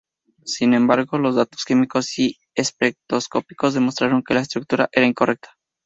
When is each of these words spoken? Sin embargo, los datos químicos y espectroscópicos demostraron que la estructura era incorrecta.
Sin 0.45 0.73
embargo, 0.73 1.19
los 1.19 1.35
datos 1.35 1.63
químicos 1.63 2.17
y 2.17 2.39
espectroscópicos 2.55 3.75
demostraron 3.75 4.23
que 4.23 4.33
la 4.33 4.39
estructura 4.41 4.89
era 4.91 5.05
incorrecta. 5.05 5.51